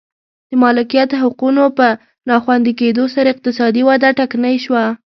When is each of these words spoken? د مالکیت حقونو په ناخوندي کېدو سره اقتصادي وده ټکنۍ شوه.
د 0.49 0.51
مالکیت 0.63 1.09
حقونو 1.21 1.63
په 1.77 1.87
ناخوندي 2.29 2.73
کېدو 2.79 3.03
سره 3.15 3.27
اقتصادي 3.33 3.81
وده 3.89 4.09
ټکنۍ 4.17 4.55
شوه. 4.65 4.83